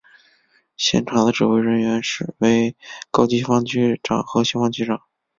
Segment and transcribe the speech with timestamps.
[0.77, 2.01] 现场的指挥人员
[2.39, 2.75] 为
[3.11, 4.99] 高级消防区长和消防区长。